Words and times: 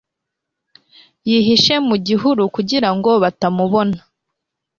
Yihishe 1.29 1.75
mu 1.87 1.95
gihuru 2.07 2.43
kugira 2.55 2.89
ngo 2.95 3.11
batamubona 3.23 3.97